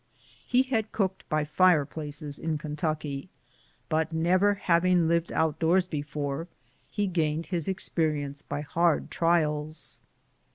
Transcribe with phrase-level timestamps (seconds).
[0.47, 3.29] He had cooked by fireplaces in Kentucky,
[3.87, 6.47] but never having lived out doors before,
[6.89, 10.01] he gained his experience by hard trials.